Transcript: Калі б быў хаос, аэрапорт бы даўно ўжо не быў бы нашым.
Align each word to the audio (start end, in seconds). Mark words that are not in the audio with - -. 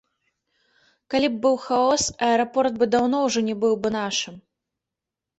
Калі 1.13 1.27
б 1.33 1.35
быў 1.43 1.55
хаос, 1.65 2.05
аэрапорт 2.27 2.73
бы 2.79 2.87
даўно 2.93 3.19
ўжо 3.25 3.39
не 3.51 3.55
быў 3.65 3.73
бы 3.83 3.93
нашым. 3.97 4.35